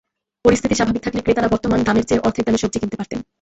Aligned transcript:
পরিস্থিতি 0.45 0.75
স্বাভাবিক 0.75 1.01
থাকলে 1.03 1.21
ক্রেতারা 1.21 1.51
বর্তমান 1.53 1.79
দামের 1.83 2.05
চেয়ে 2.05 2.23
অর্ধেক 2.23 2.43
দামে 2.45 2.61
সবজি 2.61 2.77
কিনতে 2.79 2.99
পারতেন। 2.99 3.19